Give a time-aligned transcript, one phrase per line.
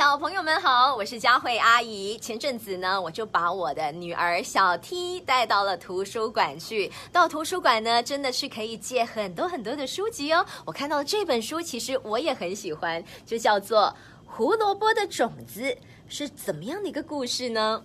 [0.00, 2.16] 小朋友们好，我是佳慧阿姨。
[2.16, 6.90] 前阵子呢，我就把我的女儿小 T 带到了图书馆去。
[7.12, 10.46] 到图书馆呢，真的是可以借很多很多的书籍哦。
[10.64, 13.94] 我看到这本书，其实我也很喜欢，就叫做
[14.26, 15.60] 《胡萝卜的种子》，
[16.08, 17.84] 是怎么样的一个故事呢？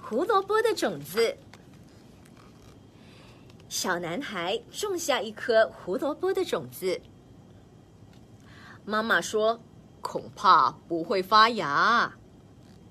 [0.00, 1.36] 胡萝卜的种子，
[3.68, 7.00] 小男孩种下一颗胡萝卜的种子。
[8.84, 9.60] 妈妈说。
[10.06, 12.14] 恐怕不会发芽，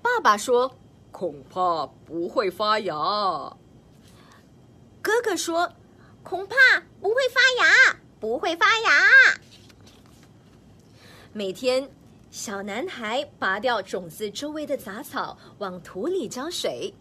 [0.02, 0.76] 爸爸说
[1.10, 2.94] ：“恐怕不会发芽。”
[5.00, 5.72] 哥哥说
[6.22, 6.54] ：“恐怕
[7.00, 8.90] 不会发芽，不会发芽。”
[11.32, 11.90] 每天，
[12.30, 16.92] 小男孩拔掉种子周围的杂草，往土里浇水，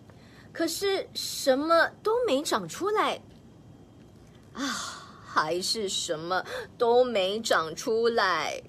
[0.54, 3.20] 可是什么都没长出来。
[4.54, 4.64] 啊，
[5.26, 6.42] 还是什么
[6.78, 8.64] 都没长出来。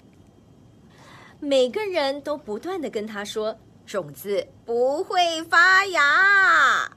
[1.39, 6.91] 每个人都不断的跟他说：“种子不会发芽。”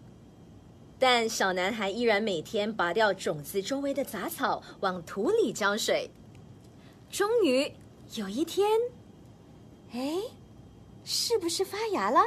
[0.98, 6.10] 但小男孩依然每天拔掉种子周围的杂草，往土里浇水。
[7.10, 7.72] 终于
[8.14, 8.68] 有一天，
[9.92, 10.16] 哎，
[11.04, 12.20] 是不是发芽了？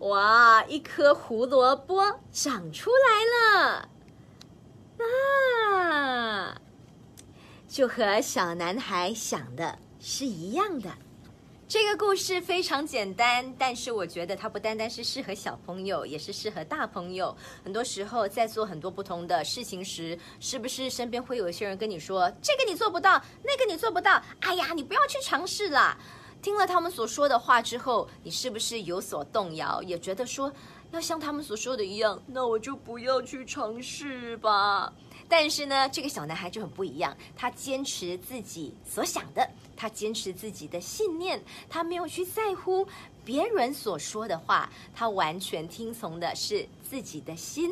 [0.00, 3.24] 哇，一颗胡萝卜长出来
[3.60, 3.88] 了！
[4.98, 6.60] 啊，
[7.68, 9.78] 就和小男孩想的。
[10.04, 10.90] 是一样的，
[11.68, 17.34] 这个故事非常简单，但是我觉得它不单单是适合小朋友，也是适合大朋友。
[17.62, 25.96] 很多时候在做很多不同的事情时，是不是身边会有一些人跟你说：“这个你做不到，那个你做不到。”哎呀，你不要去尝试啦！
[26.42, 30.52] 听了他们所说的话之后，你是不是有所动摇，也觉得说
[30.90, 34.92] 要像他们所说的一样，那我就不要去尝试吧？
[35.32, 42.86] 但是呢，这个小男孩就很不一样，他坚持自己所想的，他坚持自己的信念，他没有去在乎
[43.24, 47.70] 别人所说的话，他完全听从的是自己的心。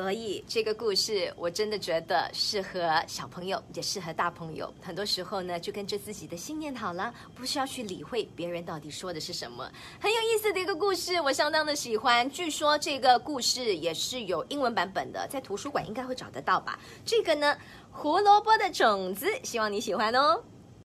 [0.00, 4.72] 所以这个故事我真的觉得适合小朋友，也适合大朋友。
[4.80, 9.70] 很多时候呢，就跟着自己的信念好了，不需要去理会别人到底说的是什么。
[10.00, 12.28] 很有意思的一个故事，我相当的喜欢。
[12.30, 16.78] 据说这个故事也是有英文版本的，在图书馆应该会找得到吧？
[17.04, 17.54] 这个呢，
[17.90, 20.42] 胡萝卜的种子，希望你喜欢哦。